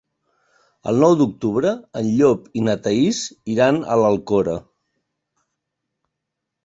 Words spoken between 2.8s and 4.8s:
Thaís iran a l'Alcora.